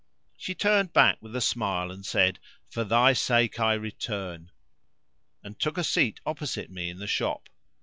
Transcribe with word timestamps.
She 0.35 0.55
turned 0.55 0.93
back 0.93 1.19
with 1.21 1.35
a 1.35 1.41
smile 1.41 1.91
and 1.91 2.03
said, 2.03 2.39
"For 2.71 2.83
thy 2.83 3.13
sake 3.13 3.59
I 3.59 3.75
return," 3.75 4.49
and 5.43 5.59
took 5.59 5.77
a 5.77 5.83
seat 5.83 6.19
opposite 6.25 6.71
me 6.71 6.89
in 6.89 6.97
the 6.97 7.05
shop. 7.05 7.49